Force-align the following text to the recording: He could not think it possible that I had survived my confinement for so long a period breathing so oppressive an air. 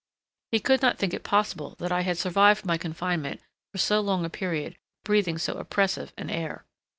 He 0.51 0.59
could 0.59 0.81
not 0.81 0.97
think 0.97 1.13
it 1.13 1.23
possible 1.23 1.75
that 1.77 1.91
I 1.91 2.01
had 2.01 2.17
survived 2.17 2.65
my 2.65 2.75
confinement 2.75 3.39
for 3.71 3.77
so 3.77 3.99
long 3.99 4.25
a 4.25 4.31
period 4.31 4.75
breathing 5.03 5.37
so 5.37 5.53
oppressive 5.59 6.11
an 6.17 6.31
air. 6.31 6.65